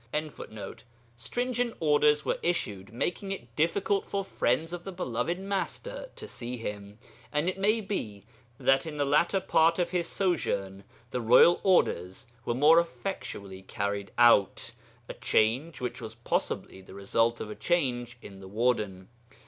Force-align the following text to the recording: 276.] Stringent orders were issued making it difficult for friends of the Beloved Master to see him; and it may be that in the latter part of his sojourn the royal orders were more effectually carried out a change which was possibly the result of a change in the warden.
276.] 0.13 0.83
Stringent 1.15 1.77
orders 1.79 2.25
were 2.25 2.39
issued 2.41 2.91
making 2.91 3.31
it 3.31 3.55
difficult 3.55 4.03
for 4.03 4.25
friends 4.25 4.73
of 4.73 4.83
the 4.83 4.91
Beloved 4.91 5.37
Master 5.39 6.09
to 6.15 6.27
see 6.27 6.57
him; 6.57 6.97
and 7.31 7.47
it 7.47 7.59
may 7.59 7.81
be 7.81 8.25
that 8.57 8.87
in 8.87 8.97
the 8.97 9.05
latter 9.05 9.39
part 9.39 9.77
of 9.77 9.91
his 9.91 10.07
sojourn 10.07 10.83
the 11.11 11.21
royal 11.21 11.59
orders 11.61 12.25
were 12.45 12.55
more 12.55 12.79
effectually 12.79 13.61
carried 13.61 14.11
out 14.17 14.71
a 15.07 15.13
change 15.13 15.79
which 15.79 16.01
was 16.01 16.15
possibly 16.15 16.81
the 16.81 16.95
result 16.95 17.39
of 17.39 17.51
a 17.51 17.55
change 17.55 18.17
in 18.23 18.39
the 18.39 18.47
warden. 18.47 19.07